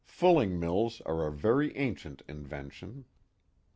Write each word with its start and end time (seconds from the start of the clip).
Fulling 0.07 0.59
mills 0.59 0.99
are 1.05 1.27
a 1.27 1.31
very 1.31 1.77
ancient 1.77 2.23
in 2.27 2.43
vention. 2.43 3.03